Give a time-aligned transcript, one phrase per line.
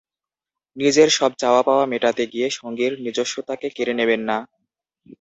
[0.77, 4.37] নিজের সব চাওয়া পাওয়া মেটাতে গিয়ে সঙ্গীর নিজস্বতাকে কেড়ে নেবেন না।